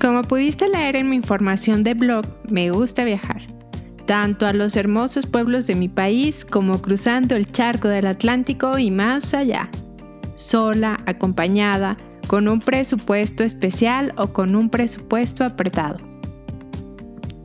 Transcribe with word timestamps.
Como 0.00 0.22
pudiste 0.22 0.66
leer 0.66 0.96
en 0.96 1.10
mi 1.10 1.16
información 1.16 1.84
de 1.84 1.92
blog, 1.92 2.24
me 2.48 2.70
gusta 2.70 3.04
viajar, 3.04 3.42
tanto 4.06 4.46
a 4.46 4.54
los 4.54 4.74
hermosos 4.76 5.26
pueblos 5.26 5.66
de 5.66 5.74
mi 5.74 5.90
país 5.90 6.46
como 6.46 6.80
cruzando 6.80 7.36
el 7.36 7.46
charco 7.46 7.88
del 7.88 8.06
Atlántico 8.06 8.78
y 8.78 8.90
más 8.90 9.34
allá, 9.34 9.68
sola, 10.36 10.98
acompañada, 11.04 11.98
con 12.28 12.48
un 12.48 12.60
presupuesto 12.60 13.44
especial 13.44 14.14
o 14.16 14.28
con 14.32 14.56
un 14.56 14.70
presupuesto 14.70 15.44
apretado. 15.44 15.98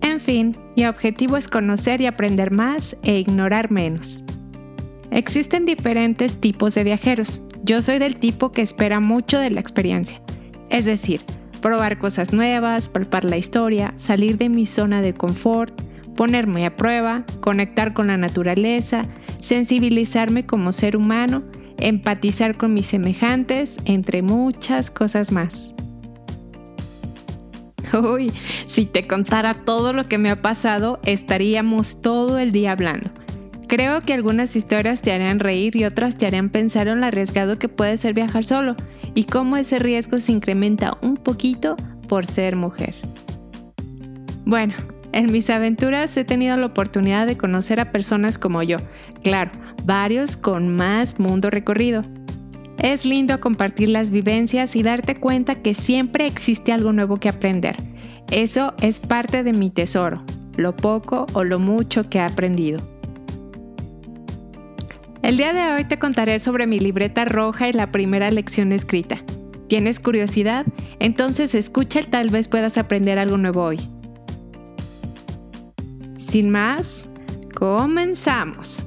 En 0.02 0.22
fin, 0.22 0.56
mi 0.78 0.86
objetivo 0.86 1.36
es 1.36 1.50
conocer 1.50 2.00
y 2.00 2.06
aprender 2.06 2.52
más 2.52 2.96
e 3.04 3.20
ignorar 3.20 3.70
menos. 3.70 4.24
Existen 5.12 5.66
diferentes 5.66 6.40
tipos 6.40 6.74
de 6.74 6.86
viajeros. 6.86 7.42
Yo 7.66 7.82
soy 7.82 8.00
del 8.00 8.16
tipo 8.16 8.54
que 8.54 8.62
espera 8.62 9.02
mucho 9.02 9.40
de 9.40 9.50
la 9.50 9.60
experiencia. 9.60 10.22
Es 10.70 10.86
decir, 10.86 11.20
probar 11.66 11.98
cosas 11.98 12.32
nuevas, 12.32 12.90
palpar 12.90 13.26
la 13.26 13.38
historia, 13.38 13.96
salir 13.98 14.38
de 14.38 14.50
mi 14.50 14.68
zona 14.68 15.02
de 15.02 15.16
confort, 15.16 15.74
ponerme 16.16 16.64
a 16.64 16.76
prueba, 16.76 17.24
conectar 17.42 17.96
con 17.96 18.06
la 18.06 18.18
naturaleza, 18.18 19.08
sensibilizarme 19.42 20.46
como 20.46 20.72
ser 20.72 20.96
humano, 20.96 21.42
empatizar 21.80 22.56
con 22.56 22.76
mis 22.76 22.86
semejantes, 22.86 23.80
entre 23.86 24.22
muchas 24.22 24.92
cosas 24.92 25.32
más. 25.32 25.74
Uy, 28.00 28.32
si 28.66 28.86
te 28.86 29.08
contara 29.08 29.56
todo 29.56 29.92
lo 29.92 30.08
que 30.08 30.20
me 30.20 30.30
ha 30.30 30.44
pasado, 30.44 31.00
estaríamos 31.04 32.04
todo 32.04 32.38
el 32.38 32.52
día 32.52 32.74
hablando. 32.74 33.10
Creo 33.68 34.02
que 34.02 34.14
algunas 34.14 34.56
historias 34.56 35.02
te 35.02 35.12
harán 35.12 35.40
reír 35.40 35.76
y 35.76 35.86
otras 35.86 36.16
te 36.16 36.28
harán 36.28 36.50
pensar 36.50 36.88
en 36.88 37.00
lo 37.00 37.08
arriesgado 37.08 37.58
que 37.58 37.68
puede 37.68 37.98
ser 37.98 38.14
viajar 38.14 38.44
solo 38.44 38.76
y 39.16 39.24
cómo 39.24 39.58
ese 39.58 39.80
riesgo 39.80 40.20
se 40.20 40.34
incrementa 40.34 40.98
un 41.02 41.18
poquito 41.18 41.76
por 42.08 42.28
ser 42.28 42.56
mujer. 42.56 42.94
Bueno, 44.46 44.76
en 45.14 45.32
mis 45.32 45.50
aventuras 45.50 46.16
he 46.18 46.24
tenido 46.24 46.56
la 46.58 46.68
oportunidad 46.68 47.26
de 47.26 47.38
conocer 47.38 47.80
a 47.80 47.92
personas 47.92 48.38
como 48.38 48.62
yo, 48.62 48.78
claro, 49.24 49.52
varios 49.84 50.38
con 50.38 50.76
más 50.76 51.20
mundo 51.20 51.50
recorrido. 51.50 52.04
Es 52.78 53.06
lindo 53.06 53.40
compartir 53.40 53.90
las 53.90 54.12
vivencias 54.12 54.76
y 54.76 54.84
darte 54.84 55.16
cuenta 55.16 55.56
que 55.56 55.74
siempre 55.74 56.28
existe 56.28 56.72
algo 56.72 56.94
nuevo 56.94 57.18
que 57.18 57.30
aprender. 57.30 57.78
Eso 58.30 58.76
es 58.82 59.00
parte 59.00 59.44
de 59.44 59.54
mi 59.54 59.72
tesoro, 59.72 60.24
lo 60.56 60.76
poco 60.76 61.26
o 61.34 61.44
lo 61.44 61.58
mucho 61.58 62.10
que 62.10 62.20
he 62.20 62.22
aprendido. 62.22 62.95
El 65.26 65.38
día 65.38 65.54
de 65.54 65.74
hoy 65.74 65.86
te 65.86 65.98
contaré 65.98 66.38
sobre 66.38 66.68
mi 66.68 66.80
libreta 66.80 67.26
roja 67.26 67.68
y 67.68 67.74
la 67.74 67.92
primera 67.92 68.30
lección 68.30 68.72
escrita. 68.72 69.24
¿Tienes 69.68 70.00
curiosidad? 70.00 70.68
Entonces 71.00 71.56
escucha 71.56 72.02
y 72.02 72.04
tal 72.04 72.30
vez 72.30 72.48
puedas 72.48 72.78
aprender 72.78 73.18
algo 73.18 73.36
nuevo 73.36 73.64
hoy. 73.64 73.80
Sin 76.14 76.52
más, 76.52 77.10
comenzamos. 77.56 78.86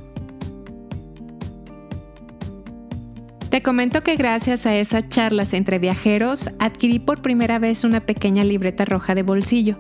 Te 3.51 3.61
comento 3.61 4.05
que 4.05 4.15
gracias 4.15 4.65
a 4.65 4.77
esas 4.77 5.09
charlas 5.09 5.55
entre 5.55 5.81
viajeros 5.81 6.51
adquirí 6.61 7.01
por 7.01 7.21
primera 7.21 7.59
vez 7.59 7.83
una 7.83 8.07
pequeña 8.07 8.45
libreta 8.45 8.85
roja 8.85 9.17
de 9.17 9.25
bolsillo. 9.25 9.77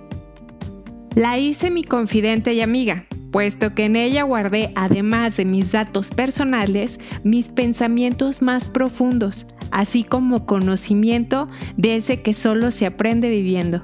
La 1.14 1.38
hice 1.38 1.70
mi 1.70 1.84
confidente 1.84 2.52
y 2.52 2.62
amiga, 2.62 3.04
puesto 3.30 3.74
que 3.74 3.84
en 3.84 3.96
ella 3.96 4.22
guardé, 4.22 4.72
además 4.74 5.36
de 5.36 5.44
mis 5.44 5.72
datos 5.72 6.10
personales, 6.10 7.00
mis 7.24 7.48
pensamientos 7.48 8.42
más 8.42 8.68
profundos, 8.68 9.46
así 9.70 10.04
como 10.04 10.46
conocimiento 10.46 11.48
de 11.76 11.96
ese 11.96 12.22
que 12.22 12.32
solo 12.32 12.70
se 12.70 12.86
aprende 12.86 13.28
viviendo. 13.30 13.82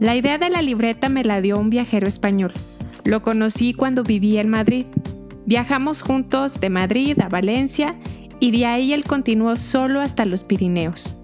La 0.00 0.16
idea 0.16 0.36
de 0.38 0.50
la 0.50 0.62
libreta 0.62 1.08
me 1.08 1.22
la 1.22 1.40
dio 1.40 1.58
un 1.58 1.70
viajero 1.70 2.08
español. 2.08 2.52
Lo 3.04 3.22
conocí 3.22 3.72
cuando 3.72 4.02
vivía 4.02 4.40
en 4.40 4.48
Madrid. 4.48 4.86
Viajamos 5.46 6.02
juntos 6.02 6.60
de 6.60 6.70
Madrid 6.70 7.18
a 7.20 7.28
Valencia 7.28 7.96
y 8.40 8.50
de 8.50 8.66
ahí 8.66 8.92
él 8.92 9.04
continuó 9.04 9.56
solo 9.56 10.00
hasta 10.00 10.24
los 10.24 10.42
Pirineos. 10.42 11.16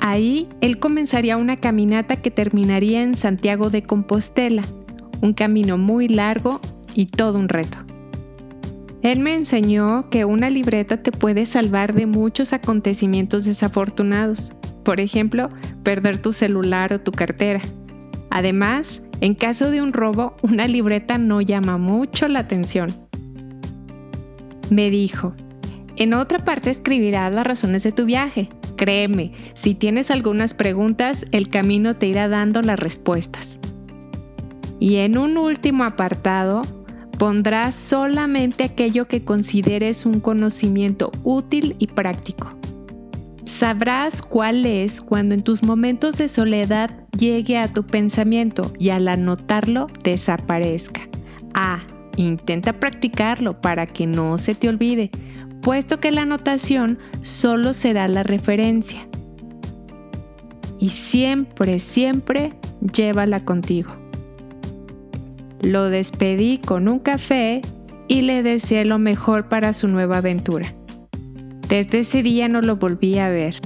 Ahí 0.00 0.48
él 0.62 0.78
comenzaría 0.78 1.36
una 1.36 1.58
caminata 1.58 2.16
que 2.16 2.30
terminaría 2.30 3.02
en 3.02 3.14
Santiago 3.14 3.68
de 3.68 3.82
Compostela, 3.82 4.64
un 5.20 5.32
camino 5.32 5.78
muy 5.78 6.08
largo 6.08 6.60
y 6.94 7.06
todo 7.06 7.38
un 7.38 7.48
reto. 7.48 7.78
Él 9.02 9.20
me 9.20 9.34
enseñó 9.34 10.10
que 10.10 10.26
una 10.26 10.50
libreta 10.50 11.02
te 11.02 11.10
puede 11.10 11.46
salvar 11.46 11.94
de 11.94 12.06
muchos 12.06 12.52
acontecimientos 12.52 13.46
desafortunados, 13.46 14.52
por 14.84 15.00
ejemplo, 15.00 15.48
perder 15.82 16.18
tu 16.18 16.32
celular 16.32 16.92
o 16.92 17.00
tu 17.00 17.12
cartera. 17.12 17.62
Además, 18.30 19.02
en 19.20 19.34
caso 19.34 19.70
de 19.70 19.80
un 19.80 19.92
robo, 19.92 20.36
una 20.42 20.66
libreta 20.66 21.16
no 21.18 21.40
llama 21.40 21.78
mucho 21.78 22.28
la 22.28 22.40
atención. 22.40 22.94
Me 24.70 24.90
dijo, 24.90 25.34
en 25.96 26.14
otra 26.14 26.44
parte 26.44 26.70
escribirás 26.70 27.34
las 27.34 27.46
razones 27.46 27.82
de 27.82 27.92
tu 27.92 28.04
viaje. 28.04 28.50
Créeme, 28.76 29.32
si 29.54 29.74
tienes 29.74 30.10
algunas 30.10 30.54
preguntas, 30.54 31.26
el 31.32 31.50
camino 31.50 31.96
te 31.96 32.06
irá 32.06 32.28
dando 32.28 32.62
las 32.62 32.78
respuestas. 32.78 33.59
Y 34.80 34.96
en 34.96 35.18
un 35.18 35.36
último 35.36 35.84
apartado, 35.84 36.62
pondrás 37.18 37.74
solamente 37.74 38.64
aquello 38.64 39.06
que 39.06 39.24
consideres 39.24 40.06
un 40.06 40.20
conocimiento 40.20 41.12
útil 41.22 41.76
y 41.78 41.86
práctico. 41.88 42.54
Sabrás 43.44 44.22
cuál 44.22 44.64
es 44.64 45.02
cuando 45.02 45.34
en 45.34 45.42
tus 45.42 45.62
momentos 45.62 46.16
de 46.16 46.28
soledad 46.28 46.90
llegue 47.18 47.58
a 47.58 47.68
tu 47.68 47.84
pensamiento 47.84 48.72
y 48.78 48.88
al 48.88 49.06
anotarlo 49.08 49.86
desaparezca. 50.02 51.02
Ah, 51.52 51.80
intenta 52.16 52.72
practicarlo 52.72 53.60
para 53.60 53.86
que 53.86 54.06
no 54.06 54.38
se 54.38 54.54
te 54.54 54.70
olvide, 54.70 55.10
puesto 55.60 56.00
que 56.00 56.12
la 56.12 56.22
anotación 56.22 56.98
solo 57.20 57.74
será 57.74 58.08
la 58.08 58.22
referencia. 58.22 59.06
Y 60.78 60.88
siempre, 60.88 61.80
siempre 61.80 62.54
llévala 62.80 63.44
contigo. 63.44 63.90
Lo 65.62 65.90
despedí 65.90 66.58
con 66.58 66.88
un 66.88 66.98
café 66.98 67.60
y 68.08 68.22
le 68.22 68.42
deseé 68.42 68.84
lo 68.84 68.98
mejor 68.98 69.48
para 69.48 69.72
su 69.72 69.88
nueva 69.88 70.18
aventura. 70.18 70.74
Desde 71.68 72.00
ese 72.00 72.22
día 72.22 72.48
no 72.48 72.62
lo 72.62 72.76
volví 72.76 73.18
a 73.18 73.28
ver. 73.28 73.60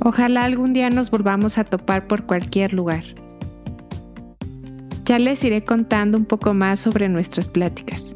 Ojalá 0.00 0.44
algún 0.44 0.72
día 0.72 0.90
nos 0.90 1.10
volvamos 1.10 1.58
a 1.58 1.64
topar 1.64 2.06
por 2.06 2.24
cualquier 2.24 2.72
lugar. 2.72 3.04
Ya 5.04 5.18
les 5.18 5.44
iré 5.44 5.62
contando 5.62 6.18
un 6.18 6.24
poco 6.24 6.54
más 6.54 6.80
sobre 6.80 7.08
nuestras 7.08 7.48
pláticas. 7.48 8.14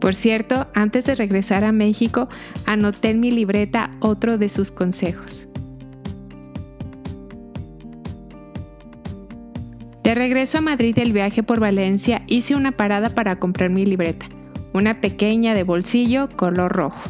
Por 0.00 0.14
cierto, 0.14 0.66
antes 0.74 1.04
de 1.04 1.14
regresar 1.14 1.62
a 1.62 1.70
México, 1.70 2.28
anoté 2.66 3.10
en 3.10 3.20
mi 3.20 3.30
libreta 3.30 3.96
otro 4.00 4.36
de 4.36 4.48
sus 4.48 4.72
consejos. 4.72 5.48
De 10.12 10.16
regreso 10.16 10.58
a 10.58 10.60
Madrid 10.60 10.94
del 10.94 11.14
viaje 11.14 11.42
por 11.42 11.58
Valencia 11.58 12.22
hice 12.26 12.54
una 12.54 12.72
parada 12.72 13.08
para 13.08 13.36
comprar 13.36 13.70
mi 13.70 13.86
libreta, 13.86 14.26
una 14.74 15.00
pequeña 15.00 15.54
de 15.54 15.62
bolsillo 15.62 16.28
color 16.28 16.70
rojo. 16.70 17.00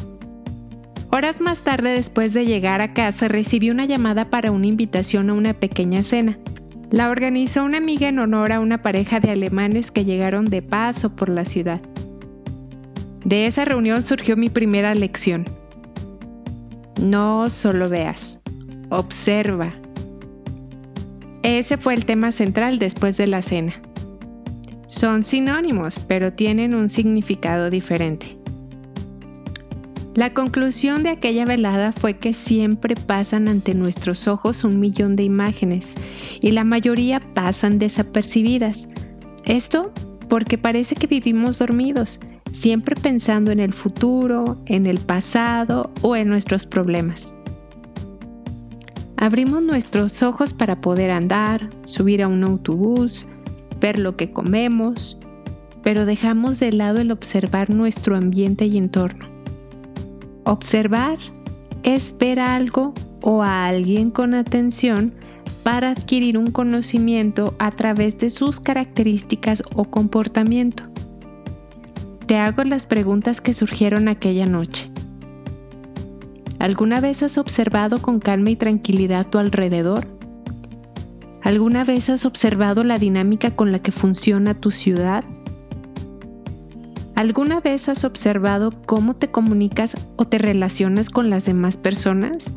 Horas 1.11 1.41
más 1.41 1.65
tarde 1.65 1.89
después 1.89 2.31
de 2.31 2.45
llegar 2.45 2.79
a 2.79 2.93
casa 2.93 3.27
recibí 3.27 3.71
una 3.71 3.83
llamada 3.83 4.29
para 4.29 4.51
una 4.51 4.67
invitación 4.67 5.29
a 5.29 5.33
una 5.33 5.53
pequeña 5.53 6.01
cena. 6.01 6.39
La 6.91 7.09
organizó 7.09 7.65
una 7.65 7.79
amiga 7.79 8.07
en 8.07 8.19
honor 8.19 8.53
a 8.53 8.61
una 8.61 8.81
pareja 8.81 9.19
de 9.19 9.31
alemanes 9.31 9.91
que 9.91 10.05
llegaron 10.05 10.45
de 10.45 10.61
paso 10.61 11.13
por 11.13 11.27
la 11.27 11.43
ciudad. 11.43 11.81
De 13.25 13.47
esa 13.47 13.65
reunión 13.65 14.01
surgió 14.03 14.37
mi 14.37 14.47
primera 14.47 14.95
lección. 14.95 15.43
No 17.01 17.49
solo 17.49 17.89
veas, 17.89 18.41
observa, 18.89 19.71
ese 21.43 21.77
fue 21.77 21.93
el 21.93 22.05
tema 22.05 22.31
central 22.31 22.79
después 22.79 23.17
de 23.17 23.27
la 23.27 23.41
cena. 23.41 23.73
Son 24.87 25.23
sinónimos, 25.23 25.99
pero 26.07 26.33
tienen 26.33 26.73
un 26.73 26.87
significado 26.87 27.69
diferente. 27.69 28.37
La 30.15 30.33
conclusión 30.33 31.01
de 31.01 31.09
aquella 31.09 31.43
velada 31.43 31.91
fue 31.91 32.17
que 32.17 32.33
siempre 32.33 32.95
pasan 32.95 33.47
ante 33.47 33.73
nuestros 33.73 34.27
ojos 34.27 34.63
un 34.63 34.79
millón 34.79 35.15
de 35.15 35.23
imágenes 35.23 35.95
y 36.39 36.51
la 36.51 36.63
mayoría 36.63 37.19
pasan 37.19 37.79
desapercibidas. 37.79 38.89
Esto 39.45 39.91
porque 40.29 40.59
parece 40.59 40.95
que 40.95 41.07
vivimos 41.07 41.57
dormidos, 41.57 42.19
siempre 42.51 42.95
pensando 42.95 43.51
en 43.51 43.59
el 43.59 43.73
futuro, 43.73 44.61
en 44.67 44.85
el 44.85 44.99
pasado 44.99 45.91
o 46.03 46.15
en 46.15 46.29
nuestros 46.29 46.67
problemas. 46.67 47.37
Abrimos 49.23 49.63
nuestros 49.63 50.21
ojos 50.21 50.51
para 50.51 50.81
poder 50.81 51.09
andar, 51.09 51.69
subir 51.85 52.23
a 52.23 52.27
un 52.27 52.43
autobús, 52.43 53.25
ver 53.79 53.97
lo 53.97 54.17
que 54.17 54.33
comemos, 54.33 55.17
pero 55.81 56.05
dejamos 56.05 56.59
de 56.59 56.73
lado 56.73 56.99
el 56.99 57.09
observar 57.09 57.69
nuestro 57.69 58.17
ambiente 58.17 58.65
y 58.65 58.77
entorno. 58.77 59.29
Observar 60.43 61.19
es 61.83 62.17
ver 62.19 62.41
algo 62.41 62.93
o 63.21 63.43
a 63.43 63.65
alguien 63.65 64.11
con 64.11 64.33
atención 64.33 65.13
para 65.63 65.91
adquirir 65.91 66.37
un 66.37 66.51
conocimiento 66.51 67.55
a 67.59 67.71
través 67.71 68.17
de 68.19 68.29
sus 68.29 68.59
características 68.59 69.63
o 69.73 69.85
comportamiento. 69.85 70.83
Te 72.27 72.35
hago 72.35 72.65
las 72.65 72.87
preguntas 72.87 73.39
que 73.39 73.53
surgieron 73.53 74.09
aquella 74.09 74.47
noche. 74.47 74.92
¿Alguna 76.63 77.01
vez 77.01 77.23
has 77.23 77.37
observado 77.37 78.01
con 78.01 78.21
calma 78.21 78.49
y 78.49 78.55
tranquilidad 78.55 79.27
tu 79.27 79.37
alrededor? 79.37 80.07
¿Alguna 81.41 81.83
vez 81.83 82.07
has 82.07 82.25
observado 82.25 82.85
la 82.85 82.97
dinámica 82.97 83.51
con 83.51 83.73
la 83.73 83.79
que 83.79 83.91
funciona 83.91 84.53
tu 84.53 84.71
ciudad? 84.71 85.25
¿Alguna 87.15 87.59
vez 87.59 87.89
has 87.89 88.05
observado 88.05 88.71
cómo 88.85 89.13
te 89.13 89.29
comunicas 89.29 90.07
o 90.15 90.23
te 90.23 90.37
relacionas 90.37 91.09
con 91.09 91.29
las 91.29 91.43
demás 91.43 91.75
personas? 91.75 92.55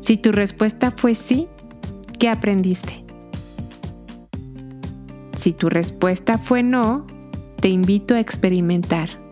Si 0.00 0.16
tu 0.16 0.32
respuesta 0.32 0.90
fue 0.90 1.14
sí, 1.14 1.46
¿qué 2.18 2.28
aprendiste? 2.28 3.04
Si 5.36 5.52
tu 5.52 5.68
respuesta 5.68 6.36
fue 6.36 6.64
no, 6.64 7.06
te 7.60 7.68
invito 7.68 8.16
a 8.16 8.18
experimentar. 8.18 9.29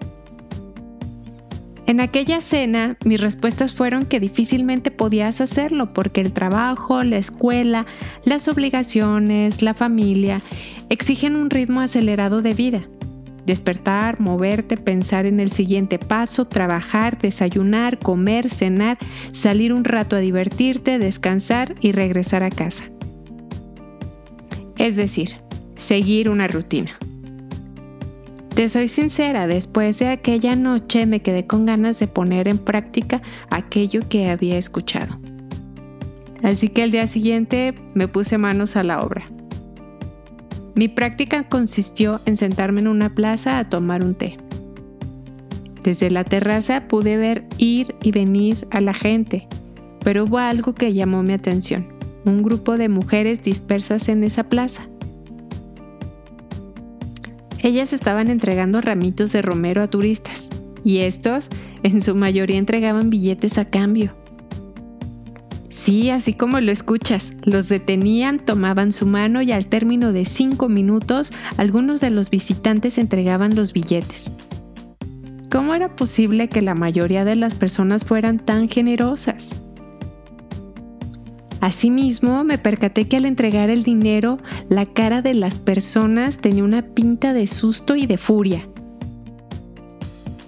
En 1.88 2.00
aquella 2.00 2.40
cena, 2.40 2.96
mis 3.04 3.20
respuestas 3.20 3.72
fueron 3.72 4.04
que 4.04 4.20
difícilmente 4.20 4.92
podías 4.92 5.40
hacerlo 5.40 5.92
porque 5.92 6.20
el 6.20 6.32
trabajo, 6.32 7.02
la 7.02 7.16
escuela, 7.16 7.86
las 8.24 8.46
obligaciones, 8.46 9.62
la 9.62 9.74
familia 9.74 10.40
exigen 10.90 11.34
un 11.34 11.50
ritmo 11.50 11.80
acelerado 11.80 12.42
de 12.42 12.54
vida 12.54 12.88
Despertar, 13.48 14.20
moverte, 14.20 14.76
pensar 14.76 15.24
en 15.24 15.40
el 15.40 15.50
siguiente 15.50 15.98
paso, 15.98 16.44
trabajar, 16.44 17.18
desayunar, 17.18 17.98
comer, 17.98 18.50
cenar, 18.50 18.98
salir 19.32 19.72
un 19.72 19.84
rato 19.84 20.16
a 20.16 20.18
divertirte, 20.18 20.98
descansar 20.98 21.74
y 21.80 21.92
regresar 21.92 22.42
a 22.42 22.50
casa. 22.50 22.90
Es 24.76 24.96
decir, 24.96 25.30
seguir 25.76 26.28
una 26.28 26.46
rutina. 26.46 26.98
Te 28.58 28.68
soy 28.68 28.88
sincera, 28.88 29.46
después 29.46 30.00
de 30.00 30.08
aquella 30.08 30.56
noche 30.56 31.06
me 31.06 31.22
quedé 31.22 31.46
con 31.46 31.64
ganas 31.64 32.00
de 32.00 32.08
poner 32.08 32.48
en 32.48 32.58
práctica 32.58 33.22
aquello 33.50 34.00
que 34.08 34.30
había 34.30 34.58
escuchado. 34.58 35.16
Así 36.42 36.66
que 36.66 36.82
el 36.82 36.90
día 36.90 37.06
siguiente 37.06 37.72
me 37.94 38.08
puse 38.08 38.36
manos 38.36 38.74
a 38.74 38.82
la 38.82 39.00
obra. 39.00 39.22
Mi 40.74 40.88
práctica 40.88 41.48
consistió 41.48 42.20
en 42.26 42.36
sentarme 42.36 42.80
en 42.80 42.88
una 42.88 43.14
plaza 43.14 43.60
a 43.60 43.68
tomar 43.68 44.02
un 44.02 44.16
té. 44.16 44.38
Desde 45.84 46.10
la 46.10 46.24
terraza 46.24 46.88
pude 46.88 47.16
ver 47.16 47.46
ir 47.58 47.94
y 48.02 48.10
venir 48.10 48.66
a 48.72 48.80
la 48.80 48.92
gente, 48.92 49.46
pero 50.02 50.24
hubo 50.24 50.38
algo 50.38 50.74
que 50.74 50.92
llamó 50.92 51.22
mi 51.22 51.32
atención, 51.32 51.86
un 52.24 52.42
grupo 52.42 52.76
de 52.76 52.88
mujeres 52.88 53.40
dispersas 53.40 54.08
en 54.08 54.24
esa 54.24 54.48
plaza. 54.48 54.88
Ellas 57.68 57.92
estaban 57.92 58.30
entregando 58.30 58.80
ramitos 58.80 59.30
de 59.32 59.42
romero 59.42 59.82
a 59.82 59.88
turistas, 59.88 60.48
y 60.84 61.00
estos 61.00 61.50
en 61.82 62.00
su 62.00 62.14
mayoría 62.14 62.56
entregaban 62.56 63.10
billetes 63.10 63.58
a 63.58 63.66
cambio. 63.66 64.16
Sí, 65.68 66.08
así 66.08 66.32
como 66.32 66.62
lo 66.62 66.72
escuchas, 66.72 67.34
los 67.42 67.68
detenían, 67.68 68.42
tomaban 68.42 68.90
su 68.90 69.04
mano 69.04 69.42
y 69.42 69.52
al 69.52 69.66
término 69.66 70.14
de 70.14 70.24
cinco 70.24 70.70
minutos 70.70 71.34
algunos 71.58 72.00
de 72.00 72.08
los 72.08 72.30
visitantes 72.30 72.96
entregaban 72.96 73.54
los 73.54 73.74
billetes. 73.74 74.34
¿Cómo 75.50 75.74
era 75.74 75.94
posible 75.94 76.48
que 76.48 76.62
la 76.62 76.74
mayoría 76.74 77.26
de 77.26 77.36
las 77.36 77.54
personas 77.54 78.06
fueran 78.06 78.42
tan 78.42 78.70
generosas? 78.70 79.62
Asimismo, 81.60 82.44
me 82.44 82.58
percaté 82.58 83.08
que 83.08 83.16
al 83.16 83.24
entregar 83.24 83.70
el 83.70 83.82
dinero, 83.82 84.38
la 84.68 84.86
cara 84.86 85.22
de 85.22 85.34
las 85.34 85.58
personas 85.58 86.38
tenía 86.38 86.64
una 86.64 86.82
pinta 86.82 87.32
de 87.32 87.46
susto 87.46 87.96
y 87.96 88.06
de 88.06 88.16
furia. 88.16 88.68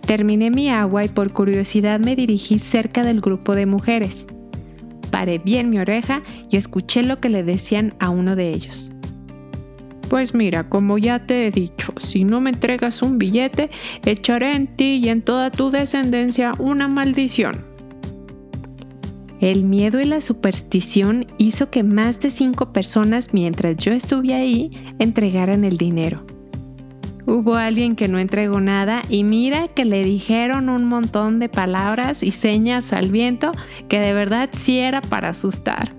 Terminé 0.07 0.51
mi 0.51 0.71
agua 0.71 1.05
y 1.05 1.09
por 1.09 1.33
curiosidad 1.33 2.01
me 2.01 2.17
dirigí 2.17 2.59
cerca 2.59 3.03
del 3.03 3.21
grupo 3.21 3.55
de 3.55 3.67
mujeres 3.67 4.29
paré 5.21 5.39
bien 5.39 5.69
mi 5.69 5.79
oreja 5.79 6.23
y 6.49 6.57
escuché 6.57 7.03
lo 7.03 7.21
que 7.21 7.29
le 7.29 7.43
decían 7.43 7.95
a 7.99 8.11
uno 8.11 8.37
de 8.37 8.51
ellos. 8.51 8.93
Pues 10.09 10.35
mira, 10.35 10.69
como 10.69 10.99
ya 10.99 11.27
te 11.27 11.47
he 11.47 11.51
dicho, 11.51 11.93
si 11.99 12.25
no 12.25 12.41
me 12.41 12.51
entregas 12.51 13.03
un 13.03 13.19
billete, 13.19 13.71
echaré 14.05 14.57
en 14.57 14.67
ti 14.67 15.01
y 15.05 15.09
en 15.09 15.23
toda 15.23 15.51
tu 15.51 15.71
descendencia 15.71 16.53
una 16.59 16.89
maldición. 16.89 17.70
El 19.41 19.65
miedo 19.65 19.99
y 20.01 20.05
la 20.05 20.21
superstición 20.21 21.27
hizo 21.39 21.71
que 21.71 21.83
más 21.83 22.21
de 22.21 22.31
cinco 22.31 22.75
personas 22.75 23.33
mientras 23.33 23.79
yo 23.79 23.93
estuve 23.93 24.35
ahí 24.35 24.71
entregaran 24.99 25.65
el 25.65 25.79
dinero. 25.79 26.27
Hubo 27.27 27.55
alguien 27.55 27.97
que 27.97 28.07
no 28.07 28.19
entregó 28.19 28.61
nada 28.61 29.01
y 29.09 29.25
mira 29.25 29.69
que 29.69 29.87
le 29.87 30.05
dijeron 30.05 30.69
un 30.69 30.85
montón 30.85 31.39
de 31.39 31.49
palabras 31.49 32.23
y 32.23 32.33
señas 32.33 32.93
al 32.93 33.11
viento 33.11 33.53
que 33.89 33.99
de 33.99 34.13
verdad 34.13 34.51
sí 34.53 34.79
era 34.79 35.01
para 35.01 35.31
asustar. 35.31 35.95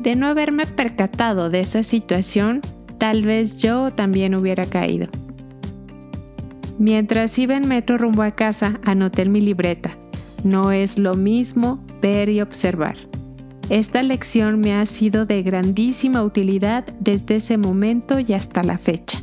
De 0.00 0.16
no 0.16 0.26
haberme 0.26 0.66
percatado 0.66 1.50
de 1.50 1.60
esa 1.60 1.82
situación, 1.82 2.62
tal 2.96 3.24
vez 3.24 3.58
yo 3.58 3.92
también 3.92 4.34
hubiera 4.34 4.64
caído. 4.64 5.08
Mientras 6.78 7.38
iba 7.38 7.56
en 7.56 7.68
metro 7.68 7.98
rumbo 7.98 8.22
a 8.22 8.30
casa, 8.30 8.80
anoté 8.84 9.20
en 9.22 9.32
mi 9.32 9.42
libreta. 9.42 9.90
No 10.44 10.72
es 10.72 10.98
lo 10.98 11.14
mismo 11.14 11.84
ver 12.00 12.28
y 12.28 12.40
observar. 12.40 12.96
Esta 13.68 14.02
lección 14.02 14.60
me 14.60 14.74
ha 14.74 14.84
sido 14.86 15.26
de 15.26 15.42
grandísima 15.42 16.24
utilidad 16.24 16.84
desde 16.98 17.36
ese 17.36 17.56
momento 17.56 18.18
y 18.18 18.32
hasta 18.32 18.62
la 18.62 18.78
fecha 18.78 19.22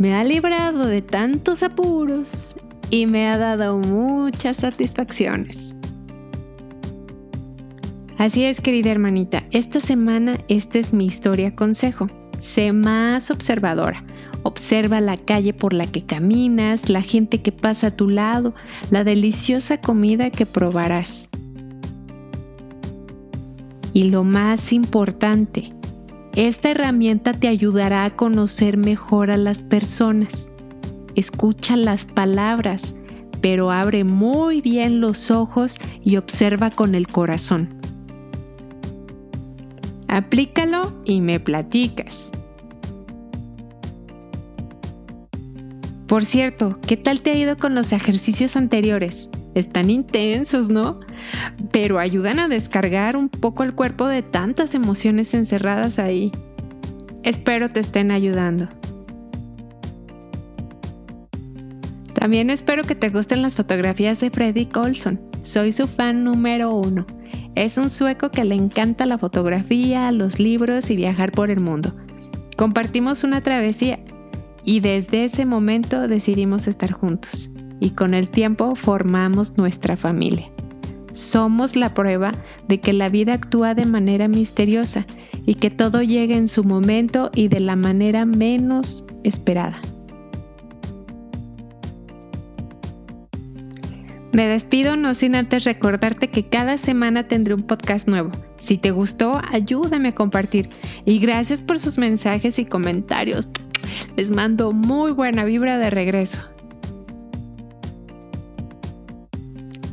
me 0.00 0.14
ha 0.14 0.24
librado 0.24 0.86
de 0.86 1.02
tantos 1.02 1.62
apuros 1.62 2.56
y 2.88 3.06
me 3.06 3.28
ha 3.28 3.36
dado 3.36 3.76
muchas 3.76 4.56
satisfacciones. 4.56 5.76
Así 8.16 8.44
es, 8.44 8.62
querida 8.62 8.90
hermanita, 8.90 9.44
esta 9.50 9.78
semana 9.78 10.38
esta 10.48 10.78
es 10.78 10.94
mi 10.94 11.04
historia 11.04 11.54
consejo. 11.54 12.06
Sé 12.40 12.72
más 12.72 13.30
observadora. 13.30 14.02
Observa 14.42 15.02
la 15.02 15.18
calle 15.18 15.52
por 15.52 15.74
la 15.74 15.86
que 15.86 16.06
caminas, 16.06 16.88
la 16.88 17.02
gente 17.02 17.42
que 17.42 17.52
pasa 17.52 17.88
a 17.88 17.90
tu 17.90 18.08
lado, 18.08 18.54
la 18.90 19.04
deliciosa 19.04 19.78
comida 19.78 20.30
que 20.30 20.46
probarás. 20.46 21.28
Y 23.92 24.04
lo 24.04 24.24
más 24.24 24.72
importante, 24.72 25.74
esta 26.34 26.70
herramienta 26.70 27.34
te 27.34 27.46
ayudará 27.48 28.06
a 28.06 28.16
conocer 28.16 28.78
mejor 28.78 29.30
a 29.30 29.36
las 29.36 29.60
personas. 29.60 30.52
Escucha 31.16 31.76
las 31.76 32.06
palabras, 32.06 32.96
pero 33.42 33.70
abre 33.70 34.04
muy 34.04 34.62
bien 34.62 35.00
los 35.00 35.30
ojos 35.30 35.78
y 36.02 36.16
observa 36.16 36.70
con 36.70 36.94
el 36.94 37.06
corazón. 37.06 37.79
Aplícalo 40.20 40.82
y 41.06 41.22
me 41.22 41.40
platicas. 41.40 42.30
Por 46.06 46.24
cierto, 46.24 46.78
¿qué 46.86 46.98
tal 46.98 47.22
te 47.22 47.30
ha 47.30 47.36
ido 47.36 47.56
con 47.56 47.74
los 47.74 47.92
ejercicios 47.92 48.54
anteriores? 48.56 49.30
Están 49.54 49.88
intensos, 49.88 50.68
¿no? 50.68 51.00
pero 51.72 51.98
ayudan 51.98 52.38
a 52.38 52.48
descargar 52.48 53.16
un 53.16 53.30
poco 53.30 53.62
el 53.62 53.74
cuerpo 53.74 54.06
de 54.06 54.20
tantas 54.22 54.74
emociones 54.74 55.32
encerradas 55.32 55.98
ahí. 55.98 56.32
Espero 57.22 57.70
te 57.70 57.80
estén 57.80 58.10
ayudando. 58.10 58.68
También 62.12 62.50
espero 62.50 62.84
que 62.84 62.94
te 62.94 63.08
gusten 63.08 63.40
las 63.40 63.56
fotografías 63.56 64.20
de 64.20 64.28
Freddy 64.28 64.66
Colson. 64.66 65.18
Soy 65.42 65.72
su 65.72 65.86
fan 65.86 66.24
número 66.24 66.74
uno. 66.74 67.06
Es 67.54 67.78
un 67.78 67.90
sueco 67.90 68.30
que 68.30 68.44
le 68.44 68.54
encanta 68.54 69.06
la 69.06 69.18
fotografía, 69.18 70.10
los 70.12 70.38
libros 70.38 70.90
y 70.90 70.96
viajar 70.96 71.32
por 71.32 71.50
el 71.50 71.60
mundo. 71.60 71.92
Compartimos 72.56 73.24
una 73.24 73.40
travesía 73.40 73.98
y 74.64 74.80
desde 74.80 75.24
ese 75.24 75.46
momento 75.46 76.08
decidimos 76.08 76.68
estar 76.68 76.92
juntos 76.92 77.50
y 77.80 77.90
con 77.90 78.14
el 78.14 78.28
tiempo 78.28 78.76
formamos 78.76 79.56
nuestra 79.56 79.96
familia. 79.96 80.50
Somos 81.12 81.74
la 81.74 81.92
prueba 81.92 82.32
de 82.68 82.80
que 82.80 82.92
la 82.92 83.08
vida 83.08 83.34
actúa 83.34 83.74
de 83.74 83.86
manera 83.86 84.28
misteriosa 84.28 85.06
y 85.44 85.54
que 85.54 85.70
todo 85.70 86.02
llega 86.02 86.36
en 86.36 86.46
su 86.46 86.62
momento 86.62 87.30
y 87.34 87.48
de 87.48 87.60
la 87.60 87.74
manera 87.74 88.26
menos 88.26 89.04
esperada. 89.24 89.80
Me 94.40 94.46
despido 94.48 94.96
no 94.96 95.14
sin 95.14 95.36
antes 95.36 95.64
recordarte 95.64 96.30
que 96.30 96.48
cada 96.48 96.78
semana 96.78 97.28
tendré 97.28 97.52
un 97.52 97.60
podcast 97.60 98.08
nuevo. 98.08 98.30
Si 98.56 98.78
te 98.78 98.90
gustó, 98.90 99.38
ayúdame 99.52 100.08
a 100.08 100.14
compartir. 100.14 100.70
Y 101.04 101.18
gracias 101.18 101.60
por 101.60 101.78
sus 101.78 101.98
mensajes 101.98 102.58
y 102.58 102.64
comentarios. 102.64 103.48
Les 104.16 104.30
mando 104.30 104.72
muy 104.72 105.12
buena 105.12 105.44
vibra 105.44 105.76
de 105.76 105.90
regreso. 105.90 106.38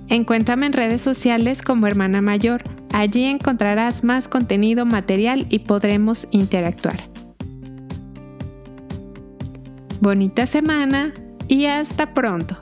Encuéntrame 0.08 0.68
en 0.68 0.72
redes 0.72 1.02
sociales 1.02 1.62
como 1.62 1.86
hermana 1.86 2.22
mayor. 2.22 2.64
Allí 2.94 3.26
encontrarás 3.26 4.06
más 4.06 4.30
contenido 4.30 4.86
material 4.86 5.46
y 5.50 5.60
podremos 5.60 6.26
interactuar. 6.32 7.10
Bonita 10.00 10.46
semana 10.46 11.14
y 11.50 11.66
hasta 11.66 12.14
pronto. 12.14 12.62